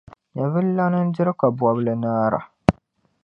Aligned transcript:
Nyɛvililana 0.35 0.99
n-diri 1.07 1.33
kabɔbili 1.39 1.93
naara. 2.01 2.39